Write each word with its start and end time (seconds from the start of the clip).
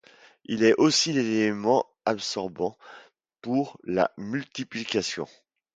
Il 0.45 0.63
est 0.63 0.73
aussi 0.79 1.13
l'élément 1.13 1.85
absorbant 2.05 2.75
pour 3.39 3.77
la 3.83 4.09
multiplication. 4.17 5.27